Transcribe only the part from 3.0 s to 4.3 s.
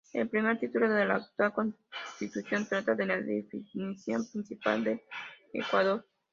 la definición